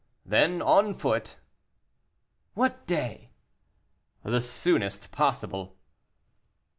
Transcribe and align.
"Then, 0.25 0.63
on 0.63 0.95
foot." 0.95 1.37
"What 2.55 2.87
day?" 2.87 3.29
"The 4.23 4.41
soonest 4.41 5.11
possible." 5.11 5.77